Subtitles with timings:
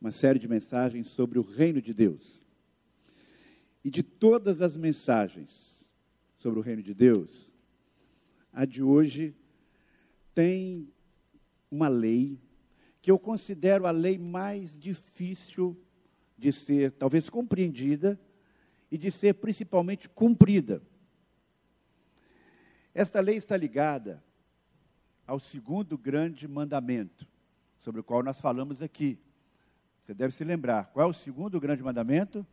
[0.00, 2.40] uma série de mensagens sobre o reino de Deus.
[3.84, 5.88] E de todas as mensagens
[6.36, 7.52] sobre o reino de Deus,
[8.52, 9.34] a de hoje
[10.34, 10.92] tem
[11.70, 12.40] uma lei
[13.00, 15.76] que eu considero a lei mais difícil
[16.36, 18.18] de ser, talvez, compreendida
[18.90, 20.82] e de ser principalmente cumprida.
[22.94, 24.22] Esta lei está ligada
[25.26, 27.26] ao segundo grande mandamento,
[27.78, 29.18] sobre o qual nós falamos aqui.
[30.08, 30.86] Você deve se lembrar.
[30.86, 32.46] Qual é o segundo grande mandamento?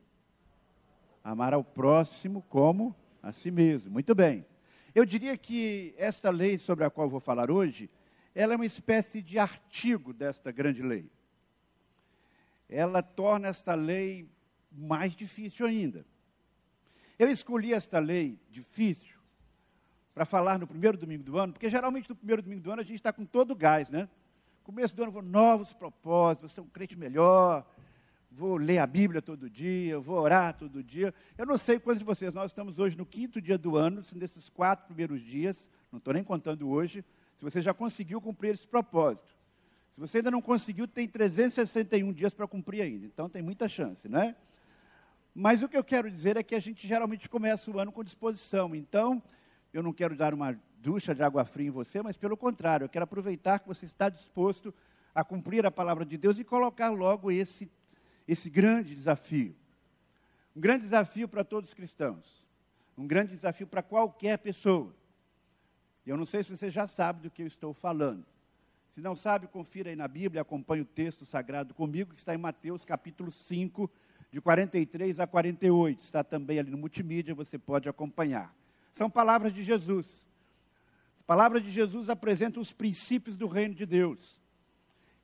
[1.24, 3.90] Amar ao próximo como a si mesmo.
[3.90, 4.46] Muito bem.
[4.94, 7.90] Eu diria que esta lei sobre a qual vou falar hoje,
[8.36, 11.10] ela é uma espécie de artigo desta grande lei.
[12.68, 14.30] Ela torna esta lei
[14.70, 16.06] mais difícil ainda.
[17.18, 19.18] Eu escolhi esta lei difícil
[20.14, 22.86] para falar no primeiro domingo do ano, porque geralmente no primeiro domingo do ano a
[22.86, 24.10] gente está com todo o gás, né?
[24.66, 27.64] Começo do ano, vou novos propósitos, vou ser um crente melhor,
[28.32, 31.14] vou ler a Bíblia todo dia, vou orar todo dia.
[31.38, 34.50] Eu não sei quantos de vocês, nós estamos hoje no quinto dia do ano, nesses
[34.50, 39.28] quatro primeiros dias, não estou nem contando hoje, se você já conseguiu cumprir esse propósito.
[39.94, 44.10] Se você ainda não conseguiu, tem 361 dias para cumprir ainda, então tem muita chance,
[44.10, 44.36] não é?
[45.36, 48.04] Mas o que eu quero dizer é que a gente geralmente começa o ano com
[48.04, 49.22] disposição, então
[49.72, 52.90] eu não quero dar uma ducha de água fria em você, mas pelo contrário, eu
[52.90, 54.72] quero aproveitar que você está disposto
[55.16, 57.72] a cumprir a palavra de Deus e colocar logo esse,
[58.28, 59.56] esse grande desafio.
[60.56, 62.46] Um grande desafio para todos os cristãos.
[62.96, 64.94] Um grande desafio para qualquer pessoa.
[66.06, 68.24] Eu não sei se você já sabe do que eu estou falando.
[68.92, 72.38] Se não sabe, confira aí na Bíblia, acompanhe o texto sagrado comigo, que está em
[72.38, 73.90] Mateus capítulo 5,
[74.32, 76.00] de 43 a 48.
[76.00, 78.54] Está também ali no multimídia, você pode acompanhar.
[78.94, 80.25] São palavras de Jesus.
[81.26, 84.40] As palavras de Jesus apresentam os princípios do reino de Deus.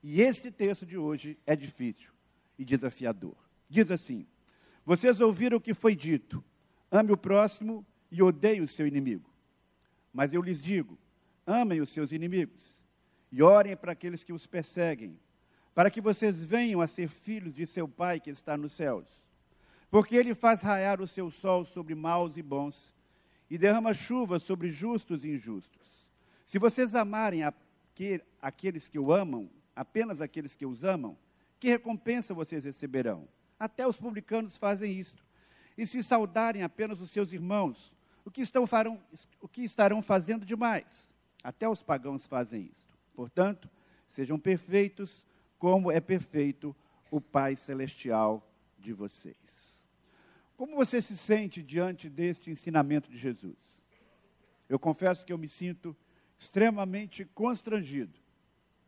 [0.02, 2.09] E esse texto de hoje é difícil
[2.58, 3.35] e desafiador.
[3.69, 4.25] Diz assim:
[4.83, 6.43] Vocês ouviram o que foi dito:
[6.89, 9.30] ame o próximo e odeie o seu inimigo.
[10.11, 10.98] Mas eu lhes digo:
[11.45, 12.80] amem os seus inimigos
[13.31, 15.20] e orem para aqueles que os perseguem,
[15.76, 19.05] para que vocês venham a ser filhos de seu Pai que está nos céus.
[19.92, 22.92] Porque ele faz raiar o seu sol sobre maus e bons
[23.52, 25.80] e derrama chuva sobre justos e injustos.
[26.52, 27.44] Se vocês amarem
[28.42, 31.17] aqueles que o amam, apenas aqueles que os amam,
[31.58, 33.26] que recompensa vocês receberão?
[33.58, 35.26] Até os publicanos fazem isto.
[35.78, 37.94] E se saudarem apenas os seus irmãos,
[38.26, 39.02] o que, estão, farão,
[39.39, 41.10] o que estarão fazendo demais?
[41.42, 42.98] Até os pagãos fazem isto.
[43.14, 43.70] Portanto,
[44.10, 45.26] sejam perfeitos,
[45.58, 46.76] como é perfeito
[47.10, 48.45] o Pai Celestial
[48.78, 49.80] de vocês.
[50.58, 53.56] Como você se sente diante deste ensinamento de Jesus?
[54.68, 55.95] Eu confesso que eu me sinto
[56.41, 58.19] extremamente constrangido,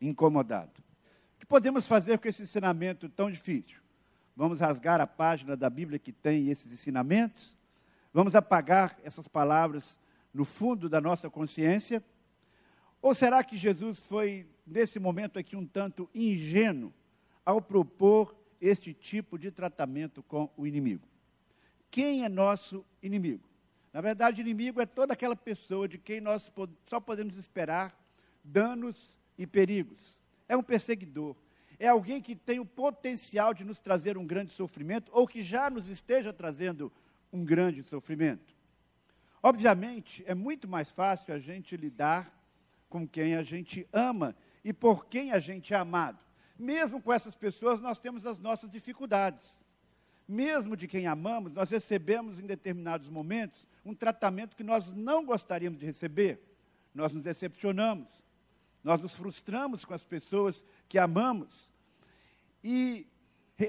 [0.02, 0.72] incomodado.
[1.36, 3.80] O que podemos fazer com esse ensinamento tão difícil?
[4.36, 7.56] Vamos rasgar a página da Bíblia que tem esses ensinamentos?
[8.12, 10.00] Vamos apagar essas palavras
[10.34, 12.04] no fundo da nossa consciência?
[13.02, 16.92] Ou será que Jesus foi, nesse momento aqui, um tanto ingênuo
[17.46, 21.08] ao propor este tipo de tratamento com o inimigo?
[21.94, 23.48] quem é nosso inimigo.
[23.94, 26.52] Na verdade, inimigo é toda aquela pessoa de quem nós
[26.88, 27.96] só podemos esperar
[28.44, 30.20] danos e perigos.
[30.50, 31.36] É um perseguidor.
[31.80, 35.70] É alguém que tem o potencial de nos trazer um grande sofrimento ou que já
[35.70, 36.92] nos esteja trazendo
[37.32, 38.56] um grande sofrimento.
[39.44, 42.34] Obviamente, é muito mais fácil a gente lidar
[42.90, 46.18] com quem a gente ama e por quem a gente é amado.
[46.58, 49.64] Mesmo com essas pessoas, nós temos as nossas dificuldades
[50.28, 55.80] mesmo de quem amamos, nós recebemos em determinados momentos um tratamento que nós não gostaríamos
[55.80, 56.42] de receber.
[56.94, 58.10] Nós nos decepcionamos,
[58.84, 61.72] nós nos frustramos com as pessoas que amamos
[62.64, 63.08] e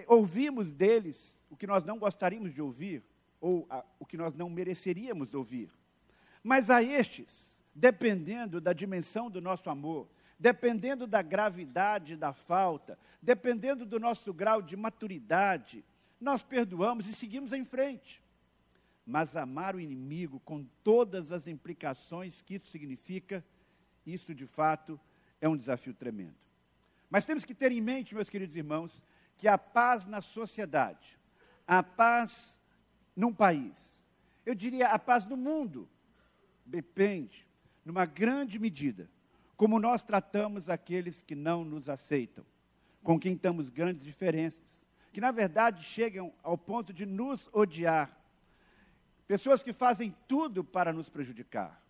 [0.07, 3.03] ouvimos deles o que nós não gostaríamos de ouvir
[3.41, 5.71] ou a, o que nós não mereceríamos ouvir.
[6.43, 10.09] Mas a estes, dependendo da dimensão do nosso amor,
[10.39, 15.85] dependendo da gravidade da falta, dependendo do nosso grau de maturidade,
[16.21, 18.24] nós perdoamos e seguimos em frente.
[19.07, 23.45] Mas amar o inimigo com todas as implicações que isso significa,
[24.07, 24.99] isso de fato
[25.41, 26.37] é um desafio tremendo.
[27.11, 29.03] Mas temos que ter em mente, meus queridos irmãos,
[29.37, 31.19] que a paz na sociedade,
[31.67, 32.59] a paz
[33.15, 34.03] num país,
[34.47, 35.89] eu diria a paz no mundo,
[36.65, 37.47] depende,
[37.85, 39.09] numa grande medida,
[39.57, 42.45] como nós tratamos aqueles que não nos aceitam,
[43.03, 44.65] com quem temos grandes diferenças
[45.15, 48.11] que na verdade chegam ao ponto de nos odiar.
[49.27, 51.83] Pessoas que fazem tudo para nos prejudicar.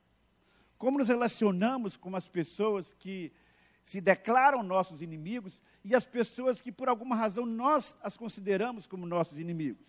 [0.78, 3.32] Como nos relacionamos com as pessoas que
[3.82, 9.06] se declaram nossos inimigos e as pessoas que, por alguma razão, nós as consideramos como
[9.06, 9.86] nossos inimigos.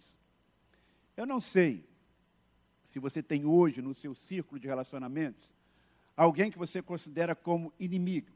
[1.16, 1.88] Eu não sei
[2.90, 5.56] se você tem hoje no seu círculo de relacionamentos
[6.16, 8.32] alguém que você considera como inimigo,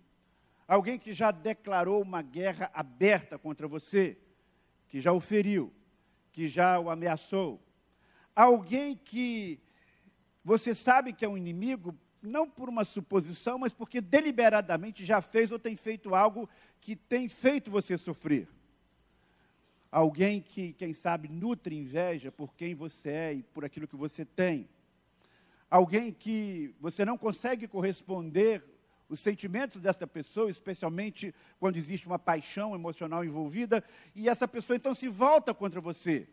[0.67, 4.17] alguém que já declarou uma guerra aberta contra você,
[4.89, 5.71] que já o feriu,
[6.31, 7.61] que já o ameaçou,
[8.41, 9.59] alguém que
[10.45, 15.51] você sabe que é um inimigo não por uma suposição, mas porque deliberadamente já fez
[15.51, 16.49] ou tem feito algo
[16.79, 18.47] que tem feito você sofrer.
[19.91, 24.23] Alguém que, quem sabe, nutre inveja por quem você é e por aquilo que você
[24.23, 24.69] tem.
[25.69, 28.63] Alguém que você não consegue corresponder
[29.09, 33.83] os sentimentos dessa pessoa, especialmente quando existe uma paixão emocional envolvida,
[34.15, 36.27] e essa pessoa então se volta contra você.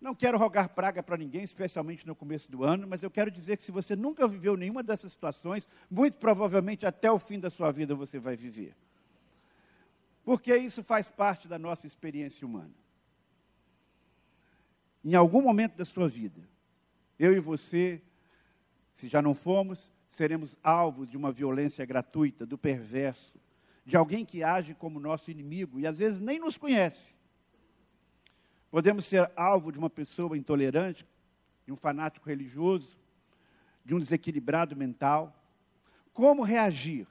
[0.00, 3.56] Não quero rogar praga para ninguém, especialmente no começo do ano, mas eu quero dizer
[3.56, 7.72] que se você nunca viveu nenhuma dessas situações, muito provavelmente até o fim da sua
[7.72, 8.76] vida você vai viver.
[10.24, 12.74] Porque isso faz parte da nossa experiência humana.
[15.04, 16.48] Em algum momento da sua vida,
[17.18, 18.00] eu e você,
[18.94, 23.36] se já não fomos, seremos alvos de uma violência gratuita, do perverso,
[23.84, 27.17] de alguém que age como nosso inimigo e às vezes nem nos conhece
[28.70, 31.06] Podemos ser alvo de uma pessoa intolerante,
[31.64, 32.98] de um fanático religioso,
[33.84, 35.34] de um desequilibrado mental.
[36.12, 37.06] Como reagir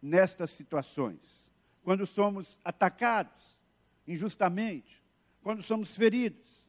[0.00, 1.50] nestas situações?
[1.82, 3.58] Quando somos atacados
[4.06, 5.02] injustamente,
[5.42, 6.68] quando somos feridos.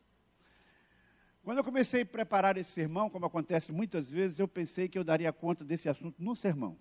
[1.44, 5.04] Quando eu comecei a preparar esse sermão, como acontece muitas vezes, eu pensei que eu
[5.04, 6.78] daria conta desse assunto num sermão.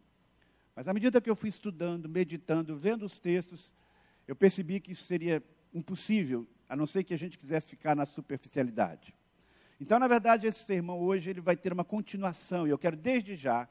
[0.76, 3.72] Mas à medida que eu fui estudando, meditando, vendo os textos,
[4.28, 8.06] eu percebi que isso seria impossível a não ser que a gente quisesse ficar na
[8.06, 9.12] superficialidade.
[9.80, 13.34] Então, na verdade, esse sermão hoje ele vai ter uma continuação, e eu quero desde
[13.34, 13.68] já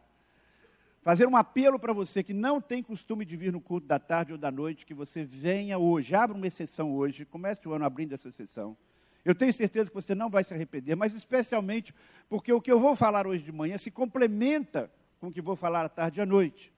[1.01, 4.33] fazer um apelo para você que não tem costume de vir no culto da tarde
[4.33, 8.13] ou da noite, que você venha hoje, abra uma exceção hoje, comece o ano abrindo
[8.13, 8.75] essa exceção.
[9.23, 11.95] Eu tenho certeza que você não vai se arrepender, mas especialmente
[12.27, 14.91] porque o que eu vou falar hoje de manhã se complementa
[15.21, 16.73] com o que vou falar à tarde e à noite.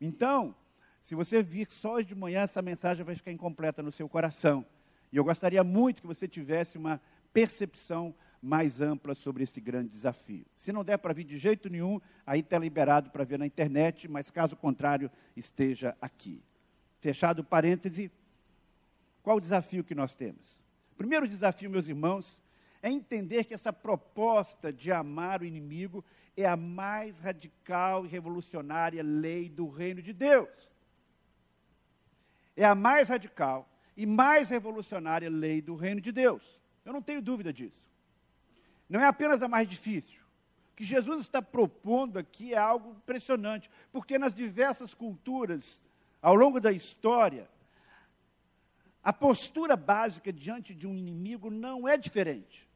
[0.00, 0.54] Então,
[1.02, 4.64] se você vir só hoje de manhã, essa mensagem vai ficar incompleta no seu coração.
[5.14, 7.00] E eu gostaria muito que você tivesse uma
[7.32, 8.12] percepção
[8.42, 10.44] mais ampla sobre esse grande desafio.
[10.56, 14.08] Se não der para vir de jeito nenhum, aí está liberado para ver na internet,
[14.08, 16.42] mas caso contrário, esteja aqui.
[16.98, 18.10] Fechado parêntese,
[19.22, 20.58] qual o desafio que nós temos?
[20.90, 22.42] O primeiro desafio, meus irmãos,
[22.82, 26.04] é entender que essa proposta de amar o inimigo
[26.36, 30.72] é a mais radical e revolucionária lei do reino de Deus.
[32.56, 36.42] É a mais radical e mais revolucionária lei do reino de Deus.
[36.84, 37.84] Eu não tenho dúvida disso.
[38.88, 40.20] Não é apenas a mais difícil.
[40.72, 45.82] O que Jesus está propondo aqui é algo impressionante, porque nas diversas culturas,
[46.20, 47.48] ao longo da história,
[49.02, 52.68] a postura básica diante de um inimigo não é diferente.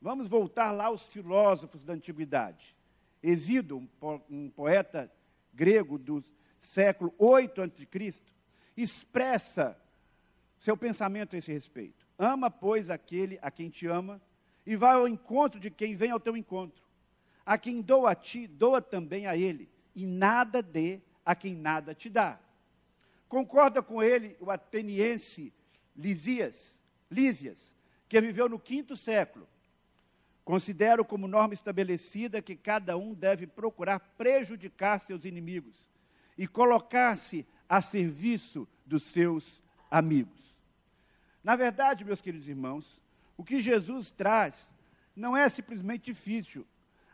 [0.00, 2.74] Vamos voltar lá aos filósofos da antiguidade.
[3.22, 3.88] Exído,
[4.30, 5.12] um, poeta
[5.52, 6.24] grego do
[6.58, 8.22] século 8 a.C.,
[8.82, 9.76] expressa
[10.58, 12.06] seu pensamento a esse respeito.
[12.18, 14.20] Ama, pois, aquele a quem te ama,
[14.64, 16.82] e vai ao encontro de quem vem ao teu encontro.
[17.44, 21.94] A quem doa a ti, doa também a ele, e nada dê a quem nada
[21.94, 22.38] te dá.
[23.28, 25.52] Concorda com ele o ateniense
[25.96, 26.78] Lisias,
[27.10, 27.74] Lísias,
[28.08, 29.48] que viveu no quinto século.
[30.44, 35.88] Considero como norma estabelecida que cada um deve procurar prejudicar seus inimigos
[36.36, 40.54] e colocar-se a serviço dos seus amigos.
[41.42, 43.00] Na verdade, meus queridos irmãos,
[43.34, 44.74] o que Jesus traz
[45.16, 46.66] não é simplesmente difícil.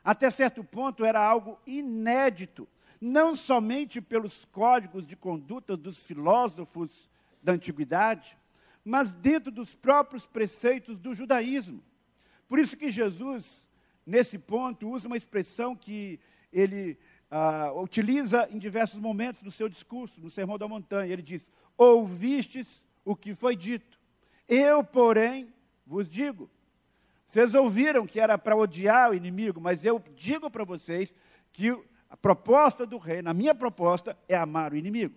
[0.02, 2.66] Até certo ponto era algo inédito,
[3.00, 7.08] não somente pelos códigos de conduta dos filósofos
[7.40, 8.36] da antiguidade,
[8.84, 11.80] mas dentro dos próprios preceitos do judaísmo.
[12.48, 13.64] Por isso que Jesus,
[14.04, 16.18] nesse ponto, usa uma expressão que
[16.52, 16.98] ele
[17.30, 21.12] uh, utiliza em diversos momentos do seu discurso, no Sermão da Montanha.
[21.12, 23.98] Ele diz: Ouvistes o que foi dito.
[24.48, 25.52] Eu, porém,
[25.86, 26.50] vos digo.
[27.26, 31.14] Vocês ouviram que era para odiar o inimigo, mas eu digo para vocês
[31.52, 31.70] que
[32.08, 35.14] a proposta do reino, a minha proposta, é amar o inimigo.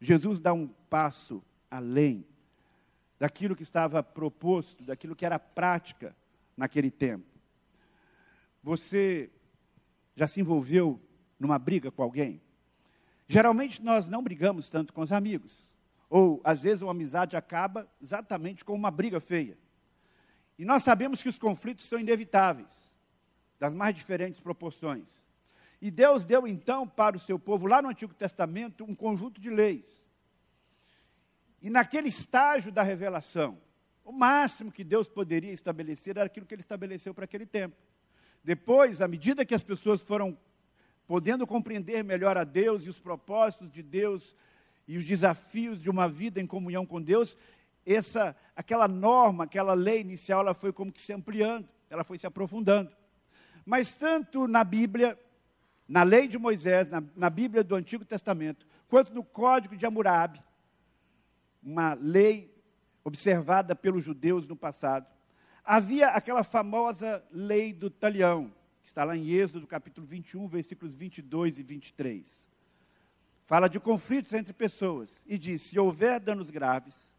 [0.00, 2.24] Jesus dá um passo além
[3.18, 6.14] daquilo que estava proposto, daquilo que era prática
[6.56, 7.26] naquele tempo.
[8.62, 9.30] Você
[10.14, 11.00] já se envolveu
[11.38, 12.40] numa briga com alguém?
[13.26, 15.70] Geralmente nós não brigamos tanto com os amigos.
[16.08, 19.58] Ou, às vezes, uma amizade acaba exatamente com uma briga feia.
[20.58, 22.94] E nós sabemos que os conflitos são inevitáveis,
[23.58, 25.24] das mais diferentes proporções.
[25.80, 29.50] E Deus deu então para o seu povo, lá no Antigo Testamento, um conjunto de
[29.50, 29.84] leis.
[31.60, 33.58] E naquele estágio da revelação,
[34.04, 37.76] o máximo que Deus poderia estabelecer era aquilo que ele estabeleceu para aquele tempo.
[38.44, 40.36] Depois, à medida que as pessoas foram
[41.06, 44.36] podendo compreender melhor a Deus e os propósitos de Deus
[44.86, 47.38] e os desafios de uma vida em comunhão com Deus,
[47.86, 52.26] essa aquela norma, aquela lei inicial, ela foi como que se ampliando, ela foi se
[52.26, 52.94] aprofundando.
[53.64, 55.18] Mas tanto na Bíblia,
[55.88, 60.42] na lei de Moisés, na, na Bíblia do Antigo Testamento, quanto no Código de Hammurabi,
[61.62, 62.54] uma lei
[63.02, 65.06] observada pelos judeus no passado,
[65.64, 68.52] havia aquela famosa lei do talião,
[68.82, 72.44] que está lá em Êxodo, capítulo 21, versículos 22 e 23.
[73.46, 77.12] Fala de conflitos entre pessoas e diz: se houver danos graves,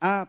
[0.00, 0.28] a,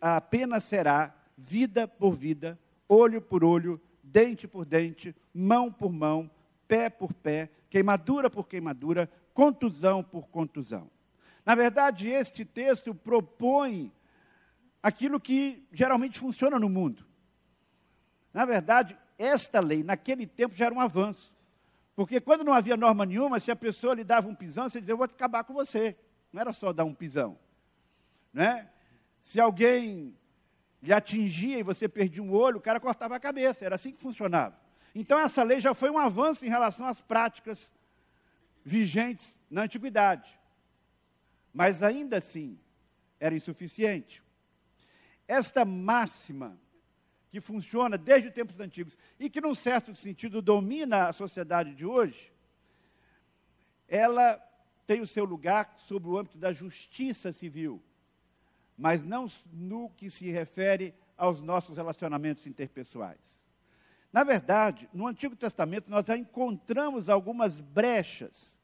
[0.00, 6.30] a pena será vida por vida, olho por olho, dente por dente, mão por mão,
[6.66, 10.90] pé por pé, queimadura por queimadura, contusão por contusão.
[11.44, 13.92] Na verdade, este texto propõe
[14.82, 17.06] aquilo que geralmente funciona no mundo.
[18.32, 21.32] Na verdade, esta lei, naquele tempo, já era um avanço.
[21.94, 24.92] Porque quando não havia norma nenhuma, se a pessoa lhe dava um pisão, você dizia,
[24.92, 25.96] eu vou acabar com você.
[26.32, 27.38] Não era só dar um pisão.
[28.32, 28.68] Né?
[29.20, 30.16] Se alguém
[30.82, 33.64] lhe atingia e você perdia um olho, o cara cortava a cabeça.
[33.64, 34.58] Era assim que funcionava.
[34.94, 37.72] Então, essa lei já foi um avanço em relação às práticas
[38.64, 40.42] vigentes na antiguidade
[41.52, 42.58] mas ainda assim
[43.20, 44.22] era insuficiente.
[45.26, 46.58] Esta máxima,
[47.30, 51.86] que funciona desde os tempos antigos e que, num certo sentido, domina a sociedade de
[51.86, 52.32] hoje,
[53.88, 54.36] ela
[54.86, 57.82] tem o seu lugar sobre o âmbito da justiça civil,
[58.76, 63.18] mas não no que se refere aos nossos relacionamentos interpessoais.
[64.12, 68.54] Na verdade, no Antigo Testamento, nós já encontramos algumas brechas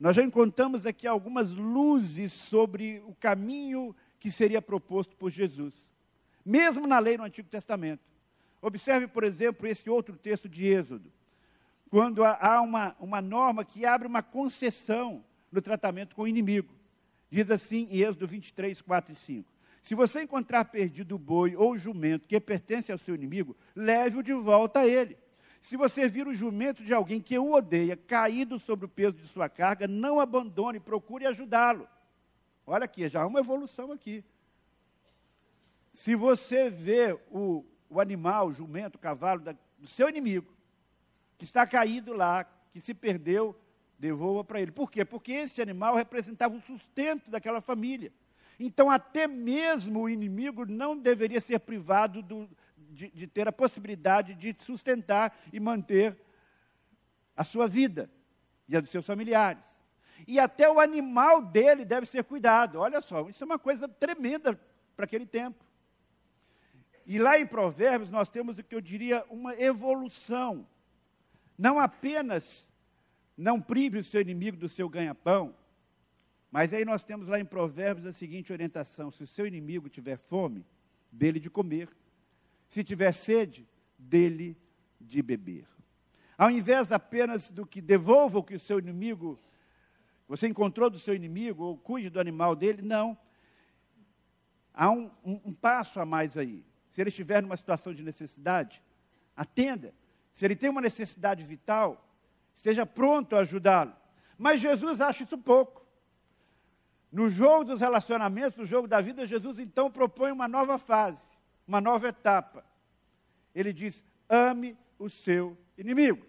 [0.00, 5.89] nós já encontramos aqui algumas luzes sobre o caminho que seria proposto por Jesus,
[6.50, 8.02] mesmo na lei no Antigo Testamento.
[8.60, 11.10] Observe, por exemplo, esse outro texto de Êxodo,
[11.88, 16.74] quando há uma, uma norma que abre uma concessão no tratamento com o inimigo.
[17.30, 19.52] Diz assim em Êxodo 23, 4 e 5.
[19.80, 24.22] Se você encontrar perdido o boi ou o jumento que pertence ao seu inimigo, leve-o
[24.22, 25.16] de volta a ele.
[25.62, 29.28] Se você vir o jumento de alguém que o odeia caído sobre o peso de
[29.28, 31.88] sua carga, não abandone, procure ajudá-lo.
[32.66, 34.24] Olha aqui, já há uma evolução aqui.
[35.92, 40.54] Se você vê o, o animal, o jumento, o cavalo da, do seu inimigo,
[41.36, 43.58] que está caído lá, que se perdeu,
[43.98, 44.70] devolva para ele.
[44.70, 45.04] Por quê?
[45.04, 48.12] Porque esse animal representava o sustento daquela família.
[48.58, 54.34] Então, até mesmo o inimigo não deveria ser privado do, de, de ter a possibilidade
[54.34, 56.16] de sustentar e manter
[57.34, 58.10] a sua vida
[58.68, 59.64] e a dos seus familiares.
[60.28, 62.78] E até o animal dele deve ser cuidado.
[62.78, 64.60] Olha só, isso é uma coisa tremenda
[64.94, 65.64] para aquele tempo.
[67.10, 70.64] E lá em Provérbios nós temos o que eu diria uma evolução.
[71.58, 72.68] Não apenas
[73.36, 75.52] não prive o seu inimigo do seu ganha-pão,
[76.52, 80.64] mas aí nós temos lá em Provérbios a seguinte orientação: se seu inimigo tiver fome,
[81.10, 81.88] dele de comer.
[82.68, 84.56] Se tiver sede, dele
[85.00, 85.66] de beber.
[86.38, 89.36] Ao invés apenas do que devolva o que o seu inimigo,
[90.28, 93.18] você encontrou do seu inimigo, ou cuide do animal dele, não.
[94.72, 96.69] Há um, um, um passo a mais aí.
[97.00, 98.82] Se ele estiver numa situação de necessidade,
[99.34, 99.94] atenda.
[100.34, 102.06] Se ele tem uma necessidade vital,
[102.54, 103.94] esteja pronto a ajudá-lo.
[104.36, 105.82] Mas Jesus acha isso pouco.
[107.10, 111.22] No jogo dos relacionamentos, no jogo da vida, Jesus então propõe uma nova fase
[111.66, 112.62] uma nova etapa.
[113.54, 116.26] Ele diz: ame o seu inimigo.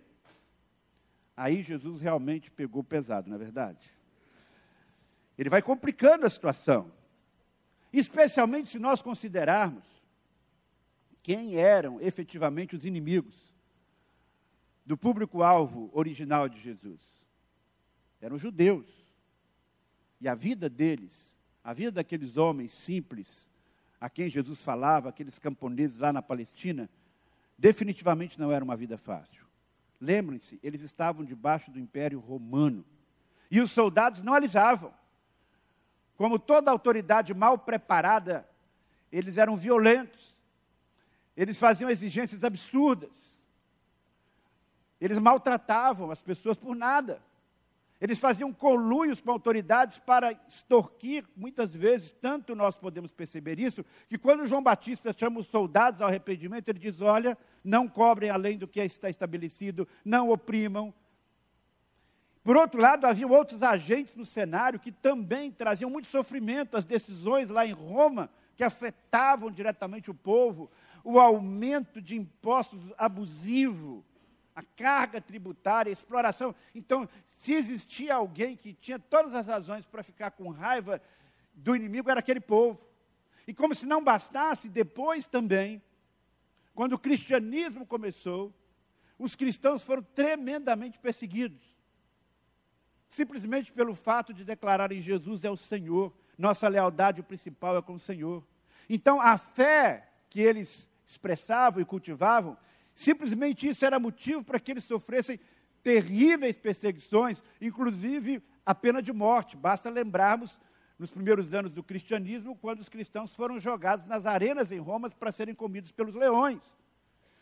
[1.36, 3.92] Aí Jesus realmente pegou pesado, não é verdade?
[5.38, 6.90] Ele vai complicando a situação.
[7.92, 10.01] Especialmente se nós considerarmos
[11.24, 13.54] quem eram efetivamente os inimigos
[14.86, 17.00] do público-alvo original de Jesus.
[18.20, 18.88] Eram judeus.
[20.20, 23.50] E a vida deles, a vida daqueles homens simples,
[24.00, 26.90] a quem Jesus falava, aqueles camponeses lá na Palestina,
[27.58, 29.46] definitivamente não era uma vida fácil.
[30.00, 32.84] Lembrem-se, eles estavam debaixo do Império Romano.
[33.50, 34.92] E os soldados não alisavam.
[36.16, 38.48] Como toda autoridade mal preparada,
[39.12, 40.31] eles eram violentos.
[41.42, 43.42] Eles faziam exigências absurdas.
[45.00, 47.20] Eles maltratavam as pessoas por nada.
[48.00, 54.20] Eles faziam conluios com autoridades para extorquir, muitas vezes, tanto nós podemos perceber isso, que
[54.20, 58.68] quando João Batista chama os soldados ao arrependimento, ele diz: olha, não cobrem além do
[58.68, 60.94] que está estabelecido, não oprimam.
[62.44, 67.50] Por outro lado, havia outros agentes no cenário que também traziam muito sofrimento, as decisões
[67.50, 70.70] lá em Roma, que afetavam diretamente o povo,
[71.04, 74.06] o aumento de impostos abusivo,
[74.56, 76.54] a carga tributária, a exploração.
[76.76, 81.02] Então, se existia alguém que tinha todas as razões para ficar com raiva
[81.54, 82.86] do inimigo, era aquele povo.
[83.48, 85.82] E como se não bastasse, depois também,
[86.74, 88.54] quando o cristianismo começou,
[89.18, 91.62] os cristãos foram tremendamente perseguidos.
[93.08, 98.00] Simplesmente pelo fato de declararem Jesus é o Senhor, nossa lealdade principal é com o
[98.00, 98.44] Senhor.
[98.90, 102.58] Então, a fé que eles expressavam e cultivavam
[102.94, 105.40] Simplesmente isso era motivo para que eles sofressem
[105.82, 109.58] terríveis perseguições, inclusive a pena de morte.
[109.58, 110.60] Basta lembrarmos
[111.00, 115.32] nos primeiros anos do cristianismo, quando os cristãos foram jogados nas arenas em Roma para
[115.32, 116.62] serem comidos pelos leões.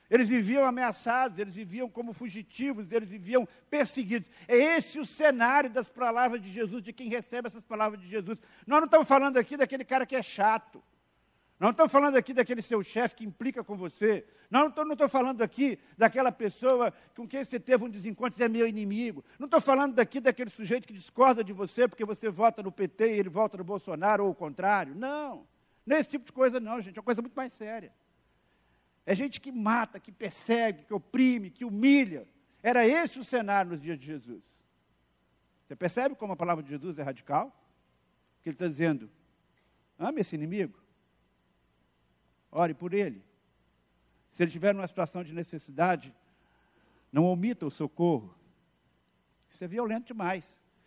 [0.10, 4.30] Eles viviam ameaçados, eles viviam como fugitivos, eles viviam perseguidos.
[4.48, 8.42] É esse o cenário das palavras de Jesus, de quem recebe essas palavras de Jesus.
[8.66, 10.82] Nós não estamos falando aqui daquele cara que é chato.
[11.60, 14.26] Não estou falando aqui daquele seu chefe que implica com você.
[14.50, 18.66] Não estou falando aqui daquela pessoa com quem você teve um desencontro e é meu
[18.66, 19.26] inimigo.
[19.38, 23.14] Não estou falando daqui daquele sujeito que discorda de você porque você vota no PT
[23.14, 24.96] e ele vota no Bolsonaro ou o contrário.
[24.96, 25.46] Não.
[25.86, 26.96] Não é esse tipo de coisa, não, gente.
[26.96, 27.92] É uma coisa muito mais séria.
[29.06, 32.26] É gente que mata, que persegue, que oprime, que humilha.
[32.64, 34.46] Era esse o cenário nos dias de Jesus.
[35.68, 37.54] Você percebe como a palavra de Jesus é radical?
[38.42, 39.10] Que ele está dizendo:
[39.98, 40.79] ame esse inimigo.
[42.52, 43.24] Ore por ele.
[44.32, 46.14] Se ele estiver numa situação de necessidade,
[47.12, 48.34] não omita o socorro.
[49.50, 50.46] Isso é violento demais.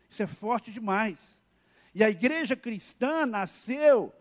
[0.08, 1.38] Isso é forte demais.
[1.94, 4.12] E a igreja cristã nasceu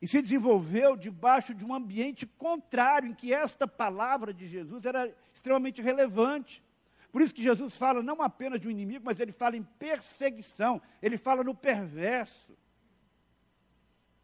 [0.00, 5.14] e se desenvolveu debaixo de um ambiente contrário, em que esta palavra de Jesus era
[5.32, 6.62] extremamente relevante.
[7.10, 10.82] Por isso que Jesus fala não apenas de um inimigo, mas ele fala em perseguição,
[11.00, 12.56] ele fala no perverso.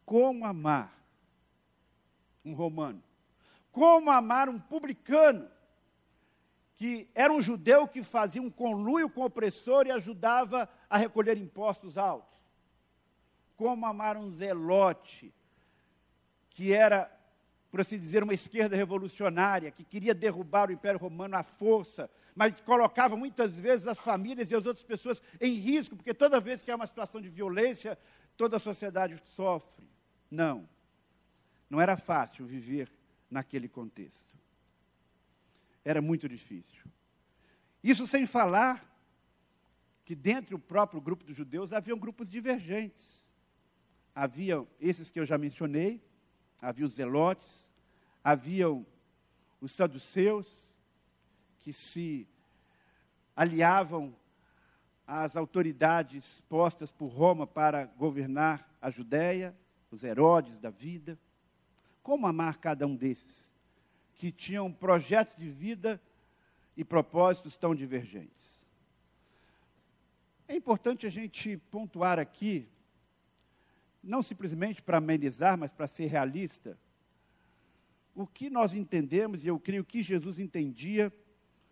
[0.05, 1.02] Como amar
[2.43, 3.01] um romano.
[3.71, 5.49] Como amar um publicano,
[6.75, 11.37] que era um judeu que fazia um conluio com o opressor e ajudava a recolher
[11.37, 12.37] impostos altos.
[13.55, 15.33] Como amar um zelote,
[16.49, 17.11] que era,
[17.71, 22.59] por assim dizer, uma esquerda revolucionária, que queria derrubar o Império Romano à força, mas
[22.61, 26.71] colocava muitas vezes as famílias e as outras pessoas em risco, porque toda vez que
[26.71, 27.97] há uma situação de violência,
[28.35, 29.87] toda a sociedade sofre.
[30.29, 30.67] Não.
[31.69, 32.91] Não era fácil viver
[33.29, 34.37] naquele contexto.
[35.83, 36.83] Era muito difícil.
[37.83, 38.89] Isso sem falar
[40.05, 43.29] que dentro do próprio grupo dos judeus haviam grupos divergentes.
[44.15, 46.01] Havia esses que eu já mencionei,
[46.61, 47.69] havia os zelotes,
[48.23, 48.85] haviam
[49.59, 50.73] os saduceus,
[51.61, 52.27] que se
[53.35, 54.15] aliavam
[55.07, 59.55] às autoridades postas por Roma para governar a Judéia,
[59.89, 61.17] os Herodes da vida.
[62.03, 63.47] Como amar cada um desses,
[64.15, 65.99] que tinham projetos de vida
[66.75, 68.61] e propósitos tão divergentes?
[70.47, 72.67] É importante a gente pontuar aqui,
[74.03, 76.77] não simplesmente para amenizar, mas para ser realista,
[78.13, 81.11] o que nós entendemos, e eu creio que Jesus entendia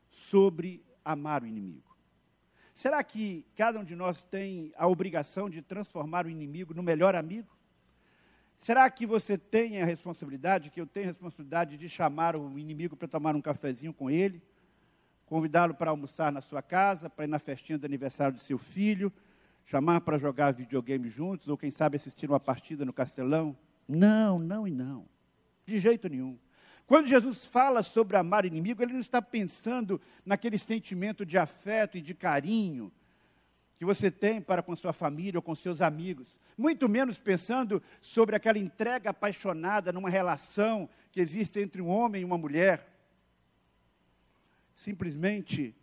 [0.09, 1.95] sobre amar o inimigo.
[2.73, 7.15] Será que cada um de nós tem a obrigação de transformar o inimigo no melhor
[7.15, 7.55] amigo?
[8.61, 12.95] Será que você tem a responsabilidade, que eu tenho a responsabilidade de chamar o inimigo
[12.95, 14.39] para tomar um cafezinho com ele?
[15.25, 19.11] Convidá-lo para almoçar na sua casa, para ir na festinha do aniversário do seu filho,
[19.65, 23.57] chamar para jogar videogame juntos, ou quem sabe assistir uma partida no castelão?
[23.87, 25.07] Não, não e não.
[25.65, 26.37] De jeito nenhum.
[26.85, 31.97] Quando Jesus fala sobre amar o inimigo, ele não está pensando naquele sentimento de afeto
[31.97, 32.91] e de carinho,
[33.81, 36.37] que você tem para com sua família ou com seus amigos.
[36.55, 42.23] Muito menos pensando sobre aquela entrega apaixonada numa relação que existe entre um homem e
[42.23, 42.87] uma mulher.
[44.75, 45.73] Simplesmente,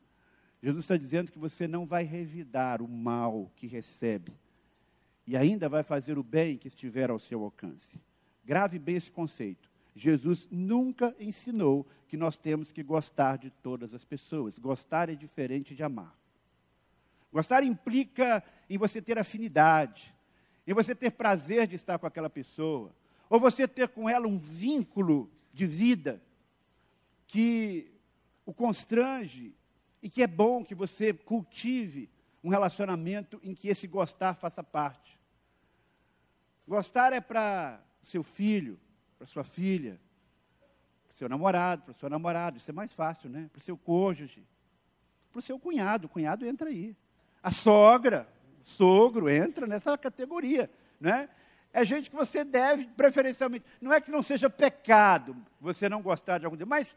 [0.63, 4.33] Jesus está dizendo que você não vai revidar o mal que recebe
[5.27, 8.01] e ainda vai fazer o bem que estiver ao seu alcance.
[8.45, 9.69] Grave bem esse conceito.
[9.97, 14.57] Jesus nunca ensinou que nós temos que gostar de todas as pessoas.
[14.57, 16.18] Gostar é diferente de amar.
[17.33, 20.15] Gostar implica em você ter afinidade,
[20.67, 22.95] em você ter prazer de estar com aquela pessoa,
[23.29, 26.23] ou você ter com ela um vínculo de vida
[27.27, 27.93] que
[28.47, 29.55] o constrange
[30.03, 32.09] e que é bom que você cultive
[32.43, 35.19] um relacionamento em que esse gostar faça parte.
[36.67, 38.79] Gostar é para seu filho,
[39.19, 40.01] para sua filha,
[41.07, 43.51] para seu namorado, para o seu namorado, isso é mais fácil, né?
[43.53, 44.47] Para o seu cônjuge,
[45.31, 46.97] para o seu cunhado, o cunhado entra aí.
[47.43, 48.29] A sogra,
[48.65, 50.71] o sogro entra nessa categoria,
[51.01, 51.29] né?
[51.73, 56.39] É gente que você deve, preferencialmente, não é que não seja pecado você não gostar
[56.39, 56.97] de algum Deus, mas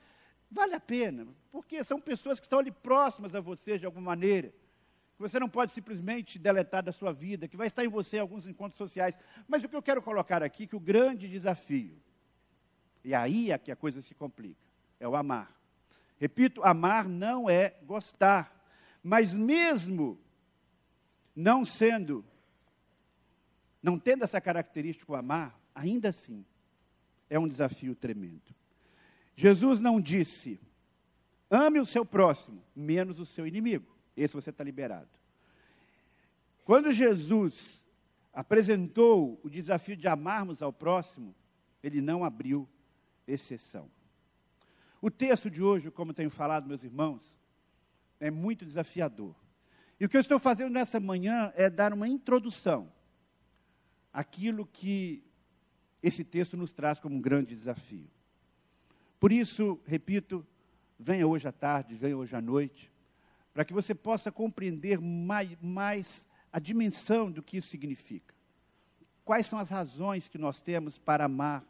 [0.50, 4.50] vale a pena, porque são pessoas que estão ali próximas a você de alguma maneira,
[5.16, 8.22] que você não pode simplesmente deletar da sua vida, que vai estar em você em
[8.22, 9.18] alguns encontros sociais.
[9.48, 12.02] Mas o que eu quero colocar aqui, que o grande desafio,
[13.04, 14.62] e aí é que a coisa se complica,
[15.00, 15.52] é o amar.
[16.20, 18.56] Repito, amar não é gostar,
[19.04, 20.20] mas mesmo
[21.36, 22.26] não sendo
[23.82, 26.46] não tendo essa característica, o amar, ainda assim,
[27.30, 28.54] é um desafio tremendo.
[29.36, 30.60] Jesus não disse,
[31.50, 33.96] ame o seu próximo, menos o seu inimigo.
[34.16, 35.10] Esse você está liberado.
[36.64, 37.84] Quando Jesus
[38.32, 41.34] apresentou o desafio de amarmos ao próximo,
[41.82, 42.70] ele não abriu
[43.26, 43.90] exceção.
[45.02, 47.40] O texto de hoje, como tenho falado, meus irmãos,
[48.20, 49.36] é muito desafiador.
[50.02, 52.92] E o que eu estou fazendo nessa manhã é dar uma introdução
[54.12, 55.24] aquilo que
[56.02, 58.10] esse texto nos traz como um grande desafio.
[59.20, 60.44] Por isso, repito,
[60.98, 62.92] venha hoje à tarde, venha hoje à noite,
[63.54, 68.34] para que você possa compreender mais, mais a dimensão do que isso significa.
[69.24, 71.64] Quais são as razões que nós temos para amar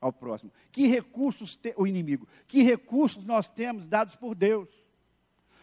[0.00, 0.52] ao próximo?
[0.70, 2.28] Que recursos te, o inimigo?
[2.46, 4.83] Que recursos nós temos dados por Deus?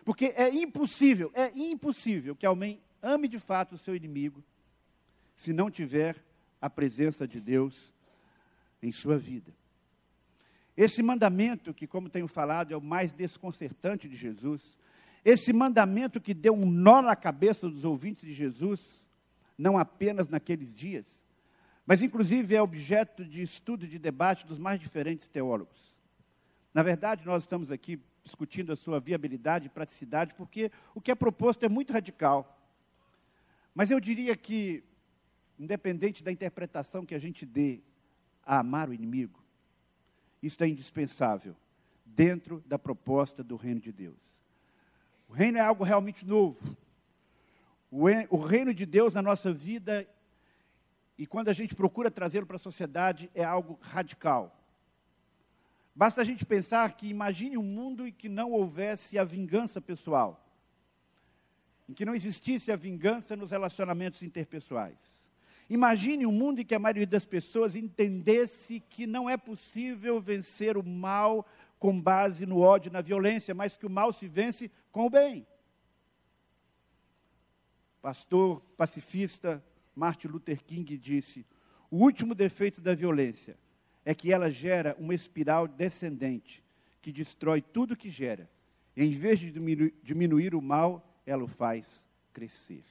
[0.04, 4.44] Porque é impossível, é impossível que alguém ame de fato o seu inimigo
[5.36, 6.16] se não tiver
[6.62, 7.92] a presença de Deus
[8.82, 9.52] em sua vida.
[10.76, 14.78] Esse mandamento, que, como tenho falado, é o mais desconcertante de Jesus,
[15.24, 19.06] esse mandamento que deu um nó na cabeça dos ouvintes de Jesus,
[19.58, 21.06] não apenas naqueles dias,
[21.86, 25.96] mas inclusive é objeto de estudo e de debate dos mais diferentes teólogos.
[26.74, 31.16] Na verdade, nós estamos aqui discutindo a sua viabilidade e praticidade, porque o que é
[31.16, 32.58] proposto é muito radical.
[33.74, 34.84] Mas eu diria que
[35.58, 37.82] independente da interpretação que a gente dê
[38.44, 39.44] a amar o inimigo,
[40.42, 41.56] isso é indispensável
[42.06, 44.18] dentro da proposta do reino de Deus.
[45.30, 46.76] O reino é algo realmente novo.
[47.90, 50.08] O reino de Deus na nossa vida,
[51.18, 54.61] e quando a gente procura trazê-lo para a sociedade, é algo radical.
[55.93, 60.45] Basta a gente pensar que imagine um mundo em que não houvesse a vingança pessoal,
[61.88, 65.21] em que não existisse a vingança nos relacionamentos interpessoais
[65.71, 70.75] Imagine um mundo em que a maioria das pessoas entendesse que não é possível vencer
[70.75, 71.47] o mal
[71.80, 75.10] com base no ódio e na violência, mas que o mal se vence com o
[75.10, 75.47] bem.
[78.01, 79.63] Pastor pacifista
[79.95, 81.45] Martin Luther King disse:
[81.89, 83.58] o último defeito da violência
[84.06, 86.64] é que ela gera uma espiral descendente
[87.02, 88.50] que destrói tudo que gera.
[88.96, 89.52] Em vez de
[90.04, 92.84] diminuir o mal, ela o faz crescer.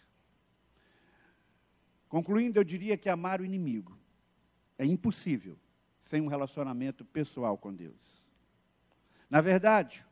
[2.09, 3.97] Concluindo, eu diria que amar o inimigo
[4.79, 5.57] é impossível
[6.01, 8.25] sem um relacionamento pessoal com Deus.
[9.29, 10.05] Na verdade,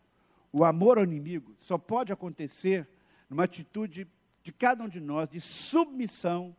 [0.53, 2.89] o amor ao inimigo só pode acontecer
[3.29, 4.07] numa atitude
[4.43, 6.55] de cada um de nós de submissão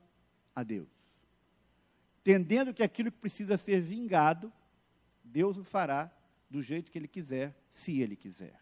[0.55, 0.98] a Deus.
[2.21, 4.51] Entendendo que aquilo que precisa ser vingado,
[5.23, 6.11] Deus o fará
[6.49, 8.59] do jeito que Ele quiser, se Ele quiser.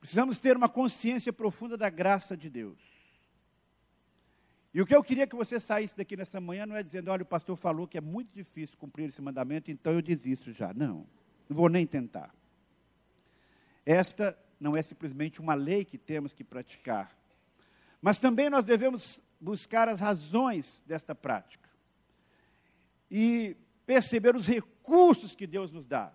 [0.00, 2.78] Precisamos ter uma consciência profunda da graça de Deus.
[4.72, 7.22] E o que eu queria que você saísse daqui nessa manhã não é dizendo, olha,
[7.22, 10.74] o pastor falou que é muito difícil cumprir esse mandamento, então eu desisto já.
[10.74, 11.06] Não,
[11.48, 12.34] não vou nem tentar.
[13.86, 17.16] Esta não é simplesmente uma lei que temos que praticar,
[18.02, 21.63] mas também nós devemos buscar as razões desta prática
[23.10, 26.14] e perceber os recursos que Deus nos dá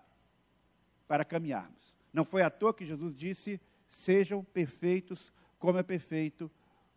[1.06, 1.94] para caminharmos.
[2.12, 6.50] Não foi à toa que Jesus disse: sejam perfeitos como é perfeito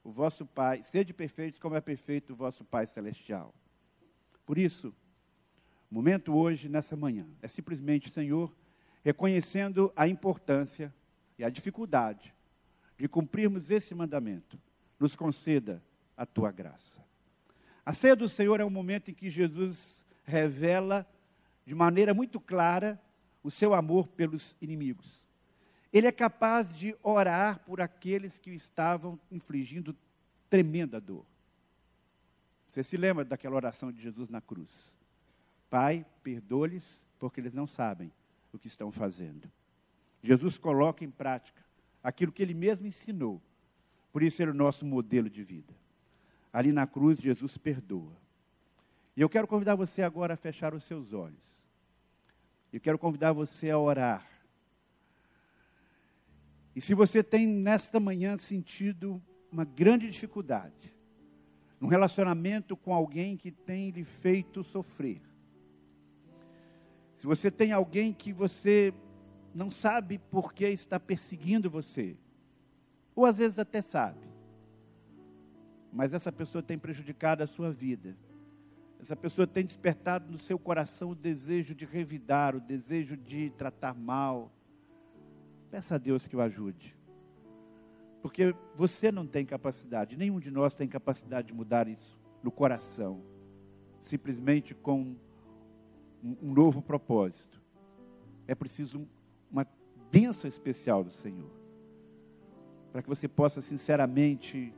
[0.03, 3.53] o vosso Pai, sede perfeitos como é perfeito o vosso Pai celestial.
[4.45, 4.93] Por isso,
[5.89, 8.53] o momento hoje, nessa manhã, é simplesmente, Senhor,
[9.03, 10.93] reconhecendo a importância
[11.38, 12.34] e a dificuldade
[12.97, 14.60] de cumprirmos esse mandamento,
[14.99, 15.84] nos conceda
[16.15, 16.92] a tua graça.
[17.86, 21.06] A ceia do Senhor é um momento em que Jesus revela
[21.65, 23.02] de maneira muito clara
[23.43, 25.24] o seu amor pelos inimigos.
[25.91, 29.96] Ele é capaz de orar por aqueles que estavam infligindo
[30.50, 31.26] tremenda dor.
[32.69, 34.96] Você se lembra daquela oração de Jesus na cruz?
[35.69, 38.12] Pai, perdoe-lhes, porque eles não sabem
[38.52, 39.52] o que estão fazendo.
[40.24, 41.62] Jesus coloca em prática
[42.04, 43.41] aquilo que ele mesmo ensinou,
[44.12, 45.74] Por isso ele é o nosso modelo de vida.
[46.54, 48.16] Ali na cruz, Jesus perdoa.
[49.18, 51.63] E eu quero convidar você agora a fechar os seus olhos.
[52.72, 54.28] Eu quero convidar você a orar.
[56.76, 60.94] E se você tem nesta manhã sentido uma grande dificuldade,
[61.80, 65.22] num relacionamento com alguém que tem lhe feito sofrer,
[67.16, 68.94] se você tem alguém que você
[69.54, 72.18] não sabe por que está perseguindo você,
[73.16, 74.33] ou às vezes até sabe,
[75.93, 78.17] mas essa pessoa tem prejudicado a sua vida,
[78.99, 83.93] essa pessoa tem despertado no seu coração o desejo de revidar, o desejo de tratar
[83.93, 84.49] mal.
[85.69, 86.95] Peça a Deus que o ajude.
[88.21, 93.21] Porque você não tem capacidade, nenhum de nós tem capacidade de mudar isso no coração,
[93.99, 95.17] simplesmente com
[96.23, 97.62] um, novo propósito.
[98.47, 99.06] É preciso
[99.51, 99.67] uma
[100.10, 101.51] bênção especial do Senhor.
[102.93, 104.73] Para que você possa sinceramente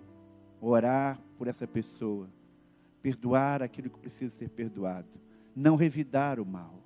[0.67, 2.27] orar por essa pessoa,
[3.01, 5.07] perdoar aquilo que precisa ser perdoado,
[5.55, 6.79] não revidar o mal.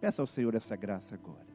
[0.00, 1.47] Peça ao Senhor essa graça agora.